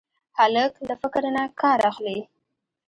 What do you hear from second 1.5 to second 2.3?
کار اخلي.